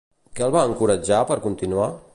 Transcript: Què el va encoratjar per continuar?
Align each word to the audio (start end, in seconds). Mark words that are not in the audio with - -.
Què 0.37 0.43
el 0.45 0.55
va 0.55 0.63
encoratjar 0.69 1.21
per 1.33 1.41
continuar? 1.49 1.91